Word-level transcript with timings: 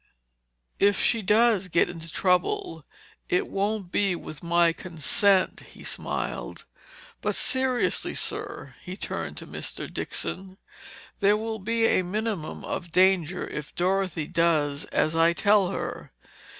"If 0.79 0.99
she 0.99 1.21
does 1.21 1.67
get 1.67 1.87
into 1.87 2.11
trouble, 2.11 2.85
it 3.29 3.47
won't 3.47 3.91
be 3.91 4.15
with 4.15 4.41
my 4.41 4.73
consent," 4.73 5.59
he 5.73 5.83
smiled. 5.83 6.65
"But 7.21 7.35
seriously, 7.35 8.15
sir," 8.15 8.73
he 8.81 8.97
turned 8.97 9.37
to 9.37 9.45
Mr. 9.45 9.93
Dixon. 9.93 10.57
"There 11.19 11.37
will 11.37 11.59
be 11.59 11.85
a 11.85 12.01
minimum 12.01 12.65
of 12.65 12.91
danger 12.91 13.47
if 13.47 13.75
Dorothy 13.75 14.25
does 14.25 14.85
as 14.85 15.15
I 15.15 15.33
tell 15.33 15.69
her. 15.69 16.11